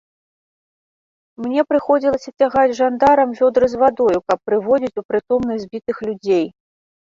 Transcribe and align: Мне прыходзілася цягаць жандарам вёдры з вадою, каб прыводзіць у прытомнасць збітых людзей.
Мне 1.43 1.61
прыходзілася 1.73 2.29
цягаць 2.43 2.77
жандарам 2.79 3.29
вёдры 3.41 3.65
з 3.75 3.83
вадою, 3.83 4.17
каб 4.33 4.39
прыводзіць 4.49 4.97
у 5.03 5.05
прытомнасць 5.11 5.63
збітых 5.69 5.97
людзей. 6.11 6.45